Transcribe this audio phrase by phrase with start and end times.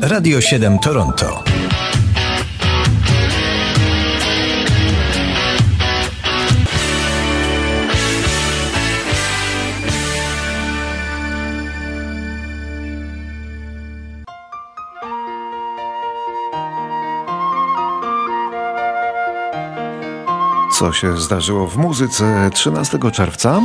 [0.00, 1.44] Radio 7 Toronto.
[20.72, 23.60] Co się zdarzyło w muzyce 13 czerwca?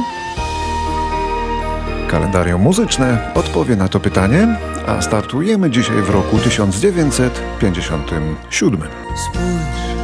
[2.07, 4.57] Kalendarium muzyczne odpowie na to pytanie,
[4.87, 8.81] a startujemy dzisiaj w roku 1957.
[9.15, 9.97] Spójrz,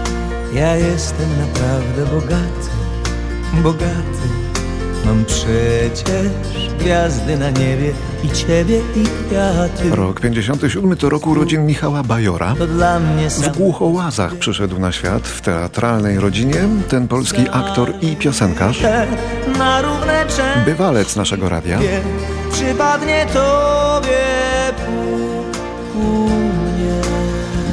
[0.53, 2.69] ja jestem naprawdę bogaty,
[3.63, 4.29] bogaty.
[5.05, 6.27] Mam przecież
[6.79, 7.91] gwiazdy na niebie
[8.23, 9.95] i ciebie i kwiaty.
[9.95, 12.55] Rok 57 to rok urodzin Michała Bajora.
[13.29, 16.55] W Głuchołazach przyszedł na świat w teatralnej rodzinie
[16.89, 18.83] ten polski aktor i piosenkarz,
[20.65, 21.79] bywalec naszego radia.
[22.51, 24.19] Przypadnie tobie
[24.85, 26.29] pół.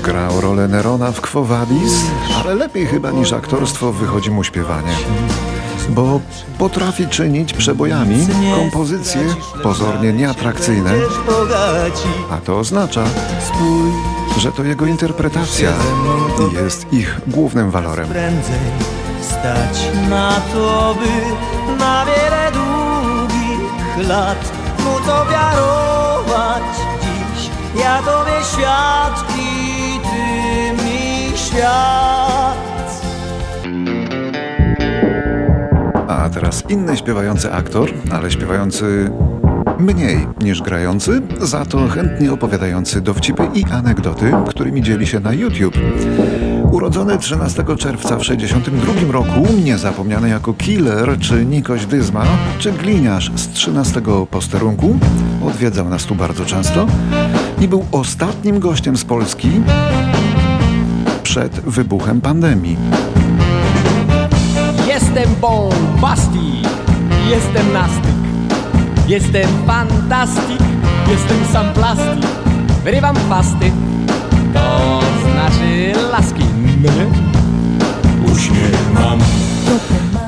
[0.02, 1.92] Grał rolę Nerona w Quo Vadis,
[2.40, 4.92] ale lepiej chyba niż aktorstwo wychodzi mu śpiewanie.
[5.88, 6.20] Bo
[6.58, 9.20] potrafi czynić przebojami kompozycje
[9.62, 10.92] pozornie nieatrakcyjne,
[12.30, 13.04] a to oznacza,
[14.38, 15.72] że to jego interpretacja
[16.52, 18.08] jest ich głównym walorem.
[18.08, 18.60] prędzej
[19.20, 24.65] stać na to, by na wiele długich lat
[27.00, 27.50] dziś.
[27.82, 32.56] Ja tobie świat i ty mi świat.
[36.08, 39.10] A teraz inny śpiewający aktor, ale śpiewający
[39.78, 45.78] mniej niż grający, za to chętnie opowiadający dowcipy i anegdoty, którymi dzieli się na YouTube.
[46.70, 52.24] Urodzony 13 czerwca w 62 roku, niezapomniany jako Killer, czy Nikoś Dyzma,
[52.58, 54.98] czy Gliniarz z 13 posterunku,
[55.46, 56.86] odwiedzał nas tu bardzo często
[57.60, 59.50] i był ostatnim gościem z Polski
[61.22, 62.76] przed wybuchem pandemii.
[64.86, 66.68] Jestem bombastik,
[67.30, 68.16] jestem nastyk,
[69.08, 70.60] jestem fantastik,
[71.10, 72.26] jestem sam plastik.
[72.84, 73.72] Wyrywam pasty,
[74.54, 75.00] to
[75.32, 76.55] znaczy laski.
[76.86, 78.92] Mnie uśmiech?
[78.94, 79.18] Mam.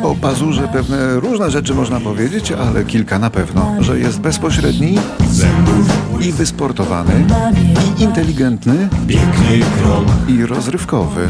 [0.02, 4.98] O pazurze pewne różne rzeczy można powiedzieć, ale kilka na pewno, że jest bezpośredni
[6.20, 7.24] i wysportowany,
[7.98, 11.28] i inteligentny, Piękny krok, i rozrywkowy,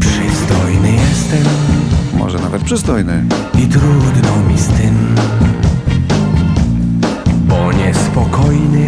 [0.00, 1.52] przystojny jestem.
[2.18, 3.24] Może nawet przystojny.
[3.58, 5.14] i trudno mi z tym,
[7.48, 8.86] bo niespokojny.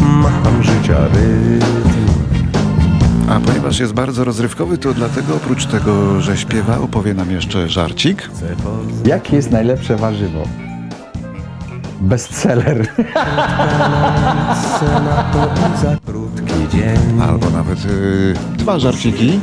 [0.00, 1.95] Mam życia rytm.
[3.28, 8.30] A ponieważ jest bardzo rozrywkowy, to dlatego oprócz tego, że śpiewa, opowie nam jeszcze żarcik.
[9.04, 10.42] Jakie jest najlepsze warzywo?
[12.00, 12.88] Bestseller.
[15.82, 17.20] za krótki dzień.
[17.22, 19.40] Albo nawet yy, dwa żarciki.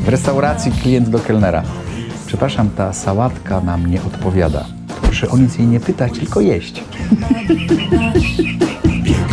[0.00, 1.62] W restauracji klient do kelnera.
[2.26, 4.64] Przepraszam, ta sałatka nam nie odpowiada.
[5.02, 6.84] Proszę o nic jej nie pytać, tylko jeść.
[9.02, 9.26] Widzisz,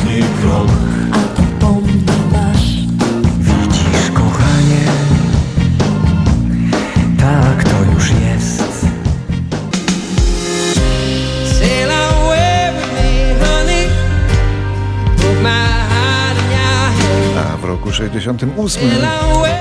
[18.09, 18.89] 1968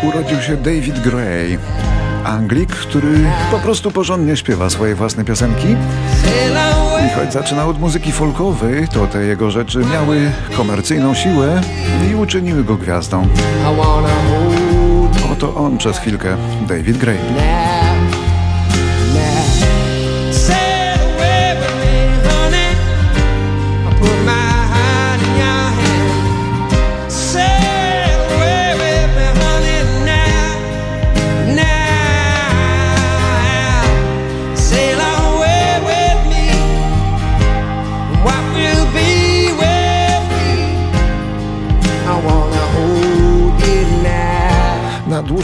[0.03, 1.59] urodził się David Gray,
[2.25, 3.19] Anglik, który
[3.51, 5.77] po prostu porządnie śpiewa swoje własne piosenki.
[7.07, 11.61] I choć zaczynał od muzyki folkowej, to te jego rzeczy miały komercyjną siłę
[12.11, 13.29] i uczyniły go gwiazdą.
[15.33, 16.37] Oto on przez chwilkę,
[16.69, 17.19] David Gray.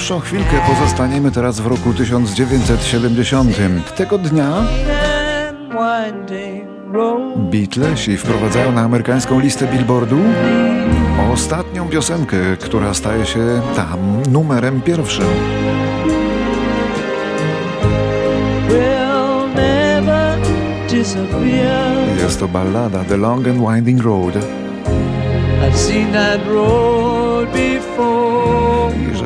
[0.08, 3.56] Dłuższą chwilkę pozostaniemy teraz w roku 1970.
[3.96, 4.66] Tego dnia
[7.36, 10.18] Beatlesi wprowadzają na amerykańską listę Billboardu
[11.32, 15.26] ostatnią piosenkę, która staje się tam numerem pierwszym.
[22.22, 24.34] Jest to ballada The Long and Winding Road.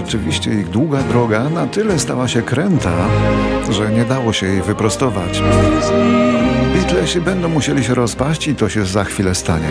[0.06, 2.90] Rzeczywiście ich długa droga na tyle stała się kręta,
[3.70, 5.43] że nie dało się jej wyprostować.
[6.75, 9.69] Beatlesi będą musieli się rozpaść i to się za chwilę stanie.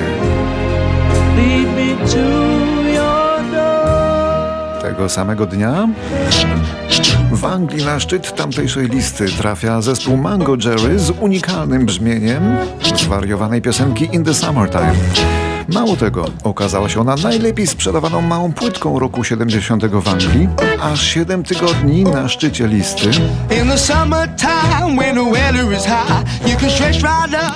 [4.81, 5.87] Tego samego dnia
[7.31, 12.57] w Anglii na szczyt tamtejszej listy trafia zespół Mango Jerry z unikalnym brzmieniem
[12.95, 15.50] zwariowanej piosenki In the Summertime.
[15.67, 20.49] Mało tego, okazała się ona najlepiej sprzedawaną małą płytką roku 70 w Anglii,
[20.81, 23.09] aż 7 tygodni na szczycie listy,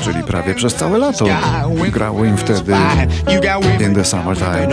[0.03, 1.25] czyli prawie przez całe lato.
[1.91, 2.73] Grało im wtedy.
[3.85, 4.67] In the Summertime.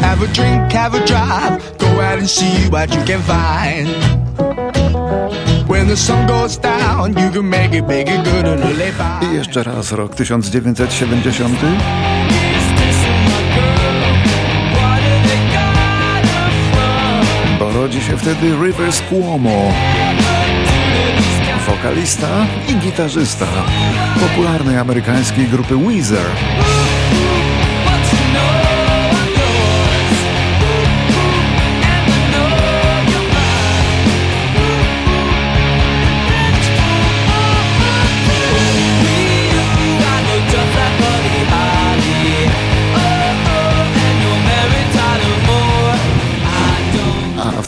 [0.00, 4.47] Have a drink, have a drive, go out and see what you can find.
[9.22, 11.58] I jeszcze raz rok 1970.
[17.58, 19.72] Bo rodzi się wtedy Rivers Cuomo,
[21.66, 22.28] wokalista
[22.68, 23.46] i gitarzysta
[24.20, 26.26] popularnej amerykańskiej grupy Weezer.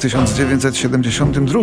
[0.01, 1.61] 1972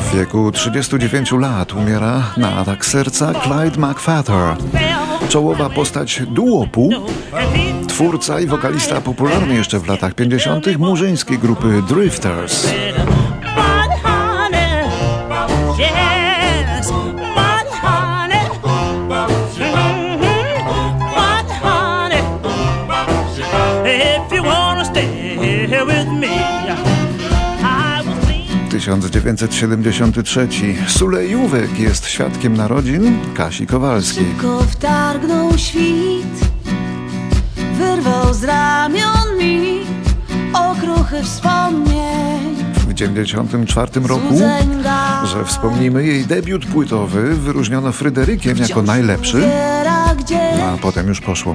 [0.00, 4.56] w wieku 39 lat umiera na atak serca Clyde McFadder,
[5.28, 6.90] czołowa postać duopu,
[7.88, 10.78] twórca i wokalista popularny jeszcze w latach 50.
[10.78, 12.68] murzyńskiej grupy Drifters.
[28.70, 30.48] 1973.
[30.86, 34.24] Sulejówek jest świadkiem narodzin Kasi Kowalskiej.
[34.26, 36.48] Szybko wtargnął świt
[37.78, 39.80] Wyrwał z ramion mi
[40.52, 42.56] Okruchy wspomnień.
[42.74, 44.40] W 1994 roku,
[45.24, 49.42] że wspomnimy jej debiut płytowy, wyróżniono Fryderykiem jako najlepszy,
[50.36, 51.54] a potem już poszło.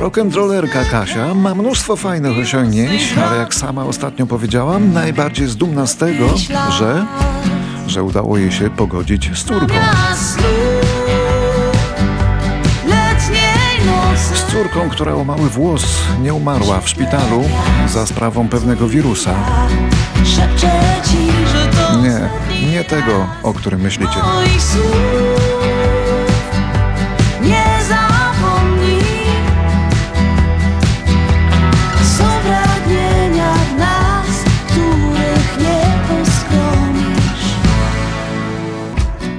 [0.00, 5.96] Rock'n'rollerka Kasia ma mnóstwo fajnych osiągnięć, ale jak sama ostatnio powiedziałam, najbardziej jest dumna z
[5.96, 6.34] tego,
[6.78, 7.06] że,
[7.86, 9.74] że udało jej się pogodzić z córką.
[14.16, 15.84] Z córką, która o mały włos
[16.22, 17.44] nie umarła w szpitalu
[17.88, 19.34] za sprawą pewnego wirusa.
[22.02, 22.30] Nie,
[22.70, 24.16] nie tego, o którym myślicie.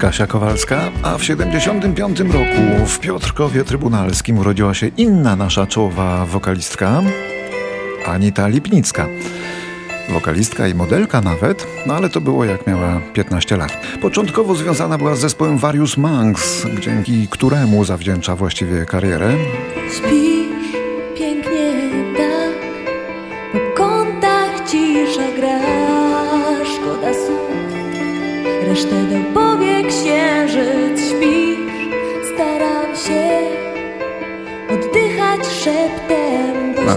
[0.04, 7.02] Kasia Kowalska, a w 75 roku w Piotrkowie Trybunalskim urodziła się inna nasza czołowa wokalistka,
[8.06, 9.08] Anita Lipnicka.
[10.10, 13.78] Wokalistka i modelka nawet, no ale to było jak miała 15 lat.
[14.02, 19.34] Początkowo związana była z zespołem Various Monks, dzięki któremu zawdzięcza właściwie karierę.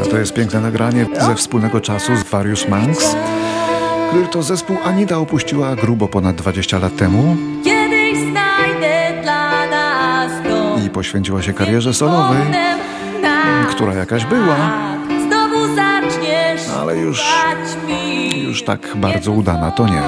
[0.06, 3.16] To jest piękne nagranie ze wspólnego czasu z Various Monks,
[4.08, 7.36] który to zespół Anita opuściła grubo ponad 20 lat temu
[10.86, 12.42] i poświęciła się karierze solowej.
[13.70, 14.56] Która jakaś była,
[15.76, 17.24] zaczniesz ale już,
[18.36, 20.02] już tak bardzo udana to nie.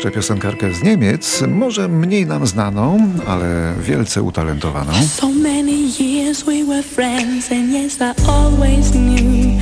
[0.00, 4.92] Jeszcze piosenkarkę z Niemiec, może mniej nam znaną, ale wielce utalentowaną.
[4.92, 9.59] So many years we were friends, and yes, I always knew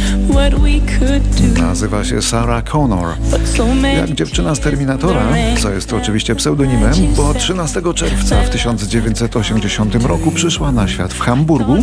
[1.60, 3.06] Nazywa się Sarah Connor.
[3.96, 5.22] Jak dziewczyna z Terminatora,
[5.58, 11.76] co jest oczywiście pseudonimem, bo 13 czerwca w 1980 roku przyszła na świat w Hamburgu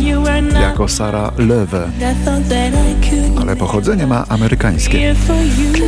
[0.60, 1.88] jako Sarah Löwe,
[3.40, 5.14] ale pochodzenie ma amerykańskie.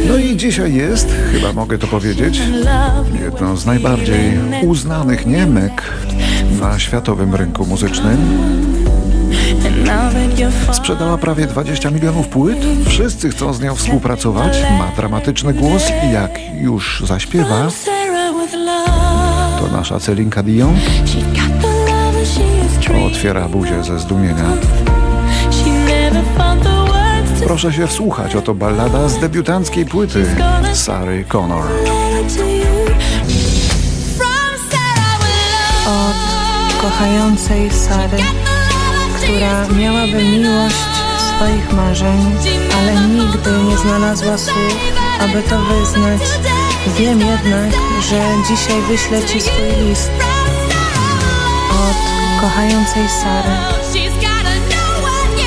[0.09, 2.43] No i dzisiaj jest, chyba mogę to powiedzieć,
[3.23, 5.83] jedną z najbardziej uznanych Niemek
[6.61, 8.19] na światowym rynku muzycznym.
[10.73, 12.59] Sprzedała prawie 20 milionów płyt.
[12.87, 14.63] Wszyscy chcą z nią współpracować.
[14.79, 17.69] Ma dramatyczny głos i jak już zaśpiewa,
[19.61, 20.75] to nasza Celinka Dion
[23.19, 24.45] otwiera buzię ze zdumienia.
[27.45, 30.27] Proszę się wsłuchać, oto ballada z debiutanckiej płyty
[30.73, 31.65] Sary Connor.
[35.87, 38.19] od kochającej Sary,
[39.29, 40.77] która miałaby miłość
[41.37, 42.37] swoich marzeń,
[42.79, 44.77] ale nigdy nie znalazła słów,
[45.21, 46.21] aby to wyznać.
[46.99, 47.73] Wiem jednak,
[48.11, 50.11] że dzisiaj wyślę Ci swój list
[51.71, 51.97] od
[52.41, 53.51] kochającej Sary.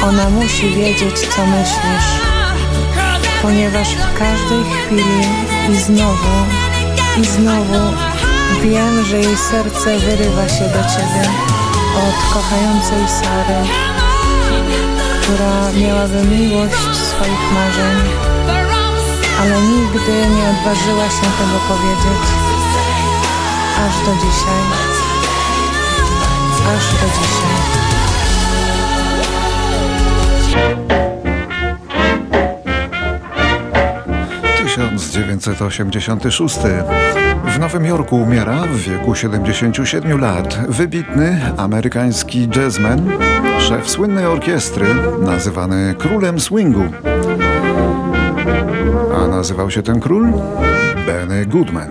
[0.03, 2.07] Ona musi wiedzieć, co myślisz,
[3.41, 5.21] ponieważ w każdej chwili
[5.69, 6.45] i znowu,
[7.21, 7.97] i znowu
[8.61, 11.50] wiem, że jej serce wyrywa się do Ciebie
[12.07, 13.59] od kochającej Sary,
[15.21, 17.97] która miałaby miłość swoich marzeń,
[19.41, 22.23] ale nigdy nie odważyła się tego powiedzieć.
[23.85, 24.63] Aż do dzisiaj.
[26.75, 27.81] Aż do dzisiaj.
[34.63, 37.20] 1986.
[37.51, 43.11] W Nowym Jorku umiera w wieku 77 lat wybitny amerykański jazzman,
[43.59, 44.85] szef słynnej orkiestry,
[45.19, 46.83] nazywany królem swingu.
[49.15, 50.33] A nazywał się ten król?
[51.05, 51.89] Benny Goodman.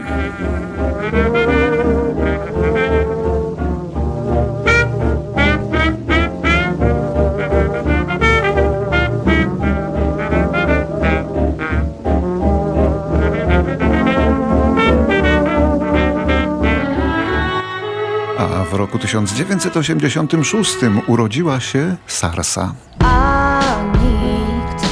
[19.00, 20.76] 1986
[21.06, 22.74] urodziła się Sarsa.
[22.98, 23.60] A
[23.92, 24.84] nikt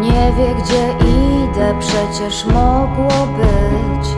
[0.00, 4.08] nie wie gdzie idę, przecież mogło być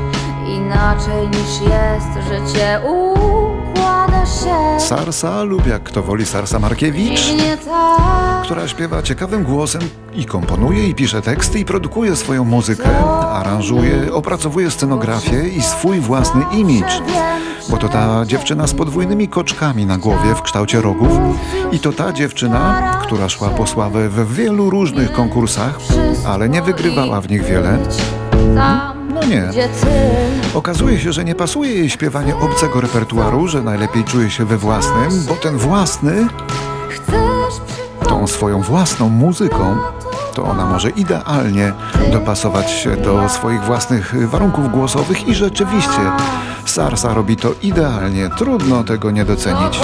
[0.49, 7.21] inaczej niż jest życie układa się Sarsa lub jak kto woli Sarsa Markiewicz,
[7.65, 8.43] tak.
[8.45, 9.83] która śpiewa ciekawym głosem
[10.15, 16.45] i komponuje i pisze teksty i produkuje swoją muzykę, aranżuje, opracowuje scenografię i swój własny
[16.53, 17.03] imidż.
[17.68, 21.18] Bo to ta dziewczyna z podwójnymi koczkami na głowie w kształcie rogów
[21.73, 25.78] i to ta dziewczyna, która szła po sławę w wielu różnych konkursach,
[26.26, 27.78] ale nie wygrywała w nich wiele.
[29.14, 29.44] No nie.
[30.54, 35.25] Okazuje się, że nie pasuje jej śpiewanie obcego repertuaru, że najlepiej czuje się we własnym,
[35.28, 36.26] bo ten własny
[38.08, 39.76] tą swoją własną muzyką,
[40.35, 41.73] to ona może idealnie
[42.12, 46.00] dopasować się do swoich własnych warunków głosowych i rzeczywiście
[46.76, 48.30] Sarsa robi to idealnie.
[48.38, 49.80] Trudno tego nie docenić.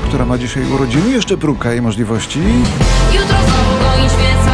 [0.00, 2.40] Która ma dzisiaj urodziny, jeszcze próbka jej możliwości.
[3.12, 4.49] Jutro znowu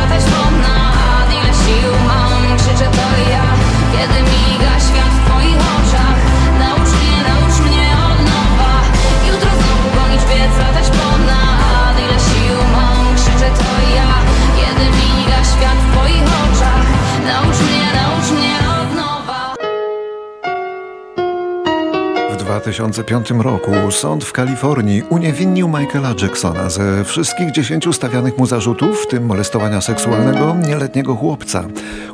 [22.66, 29.06] 2005 roku sąd w Kalifornii uniewinnił Michaela Jacksona ze wszystkich dziesięciu stawianych mu zarzutów, w
[29.06, 31.64] tym molestowania seksualnego nieletniego chłopca.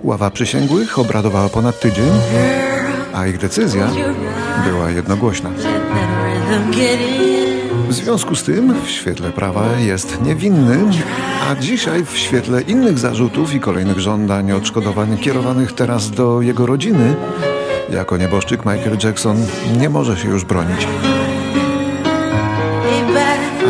[0.02, 2.11] Ława przysięgłych obradowała ponad tydzień,
[3.14, 3.90] a ich decyzja
[4.64, 5.50] była jednogłośna.
[7.88, 10.78] W związku z tym w świetle prawa jest niewinny,
[11.50, 17.14] a dzisiaj w świetle innych zarzutów i kolejnych żądań odszkodowań kierowanych teraz do jego rodziny,
[17.93, 19.47] jako nieboszczyk Michael Jackson
[19.79, 20.89] nie może się już bronić.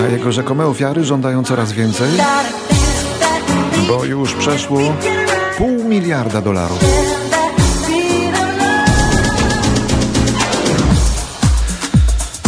[0.04, 2.08] A jego rzekome ofiary żądają coraz więcej,
[3.88, 4.80] bo już przeszło
[5.58, 6.78] pół miliarda dolarów.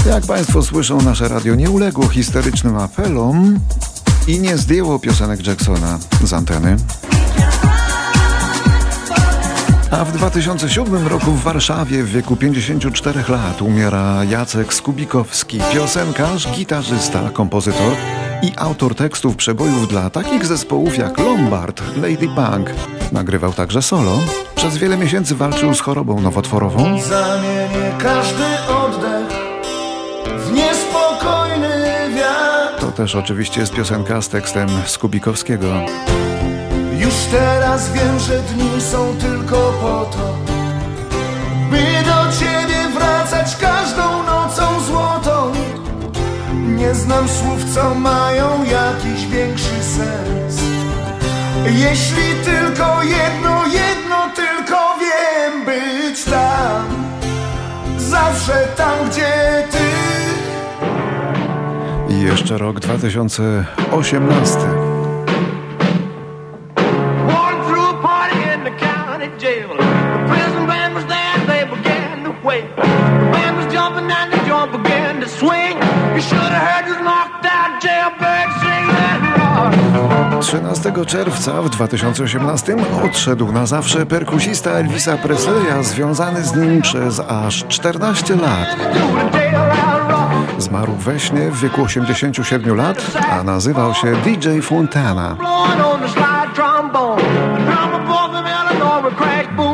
[0.07, 3.59] Jak Państwo słyszą, nasze radio nie uległo histerycznym apelom
[4.26, 6.76] i nie zdjęło piosenek Jacksona z anteny.
[10.00, 17.30] A w 2007 roku w Warszawie w wieku 54 lat umiera Jacek Skubikowski, piosenkarz, gitarzysta,
[17.30, 17.92] kompozytor
[18.42, 22.70] i autor tekstów przebojów dla takich zespołów jak Lombard, Lady Punk.
[23.12, 24.18] Nagrywał także solo.
[24.54, 27.00] Przez wiele miesięcy walczył z chorobą nowotworową.
[27.00, 29.38] Zamienię każdy oddech
[30.38, 31.70] w niespokojny
[32.16, 32.80] wiatr.
[32.80, 35.86] To też oczywiście jest piosenka z tekstem Skubikowskiego.
[36.98, 40.36] Już teraz wiem, że dni są tylko po to,
[41.70, 45.52] by do ciebie wracać każdą nocą złotą.
[46.54, 50.60] Nie znam słów, co mają jakiś większy sens.
[51.64, 56.84] Jeśli tylko jedno, jedno tylko wiem, być tam,
[57.98, 59.78] zawsze tam, gdzie ty.
[62.14, 64.83] I jeszcze rok 2018.
[80.54, 87.64] 13 czerwca w 2018 odszedł na zawsze perkusista Elvisa Presleya, związany z nim przez aż
[87.68, 88.76] 14 lat.
[90.58, 95.37] Zmarł we śnie w wieku 87 lat, a nazywał się DJ Fontana.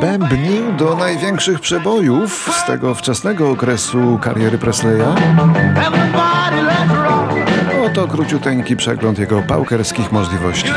[0.00, 5.14] Bębnił do największych przebojów z tego wczesnego okresu kariery Presleya.
[7.90, 10.72] Oto króciuteńki przegląd jego paukerskich możliwości.